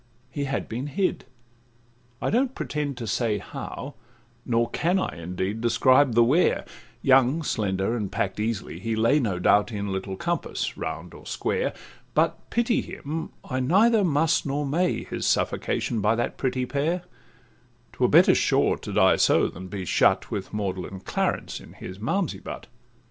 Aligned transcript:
He 0.31 0.45
had 0.45 0.67
been 0.67 0.87
hid—I 0.87 2.31
don't 2.31 2.55
pretend 2.55 2.97
to 2.97 3.05
say 3.05 3.37
How, 3.37 3.93
nor 4.47 4.67
can 4.71 4.97
I 4.97 5.15
indeed 5.21 5.61
describe 5.61 6.15
the 6.15 6.23
where— 6.23 6.65
Young, 7.03 7.43
slender, 7.43 7.95
and 7.95 8.11
pack'd 8.11 8.39
easily, 8.39 8.79
he 8.79 8.95
lay, 8.95 9.19
No 9.19 9.37
doubt, 9.37 9.71
in 9.71 9.89
little 9.91 10.15
compass, 10.17 10.75
round 10.75 11.13
or 11.13 11.27
square; 11.27 11.71
But 12.15 12.49
pity 12.49 12.81
him 12.81 13.29
I 13.47 13.59
neither 13.59 14.03
must 14.03 14.43
nor 14.43 14.65
may 14.65 15.03
His 15.03 15.27
suffocation 15.27 16.01
by 16.01 16.15
that 16.15 16.35
pretty 16.35 16.65
pair; 16.65 17.03
'Twere 17.93 18.09
better, 18.09 18.33
sure, 18.33 18.77
to 18.77 18.91
die 18.91 19.17
so, 19.17 19.49
than 19.49 19.67
be 19.67 19.85
shut 19.85 20.31
With 20.31 20.51
maudlin 20.51 21.01
Clarence 21.01 21.59
in 21.59 21.73
his 21.73 21.99
Malmsey 21.99 22.39
butt. 22.39 22.65